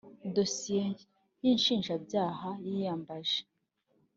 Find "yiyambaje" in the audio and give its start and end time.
2.67-3.39